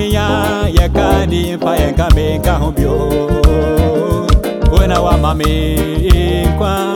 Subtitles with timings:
[0.00, 0.26] mia
[0.80, 2.96] yakandipa yakameka hombyo
[4.80, 5.78] wena wamami
[6.58, 6.94] kwa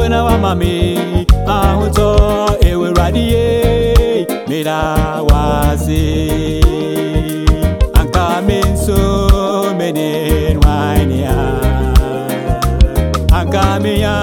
[0.00, 0.98] wena wamami
[1.46, 2.20] auto
[2.60, 3.46] ewe radiye
[4.48, 4.82] mira
[5.30, 6.20] wazi
[8.00, 8.98] ankaminsu
[9.78, 11.36] menin wainia
[13.32, 14.14] ankamia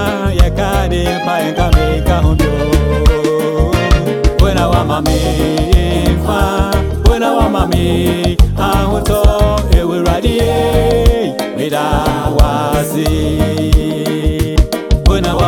[0.44, 2.52] yakandipa yakameka hombyo
[4.46, 5.79] wena wamami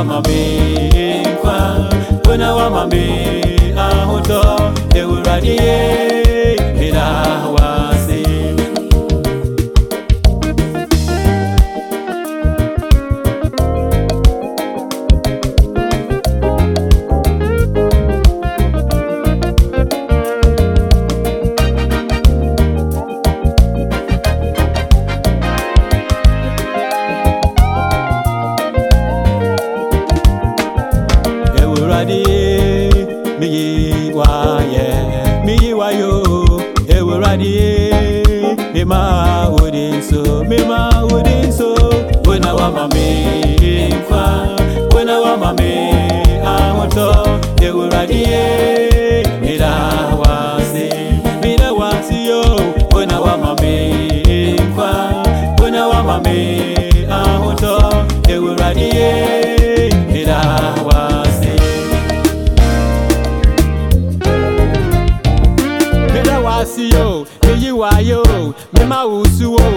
[0.01, 0.41] wamame
[1.31, 1.57] nkwa
[2.23, 3.03] tona wamame
[3.87, 4.37] ahotɔ
[4.99, 6.30] ewuradi yee.
[32.01, 32.23] adi
[33.39, 34.29] miyi wa
[34.73, 34.85] ye
[35.45, 36.13] miyi wa yo
[36.97, 37.51] ewuro adi
[38.73, 38.99] mima
[39.61, 40.79] odi nso mima
[41.15, 41.69] odi nso
[42.29, 43.05] wena wa ma mi
[43.99, 44.23] nfa
[44.95, 45.71] wena wa ma mi
[46.53, 47.09] ahotɔ
[47.67, 48.43] ewuro adi ye
[49.43, 49.73] mira
[50.21, 50.33] wa
[50.71, 50.87] si
[51.43, 52.41] mira wa si yo
[52.95, 53.73] wena wa ma mi
[54.69, 54.89] nfa
[55.61, 56.70] wena wa ma mi.
[67.47, 68.21] eyiwayo
[68.73, 69.67] memawusuwo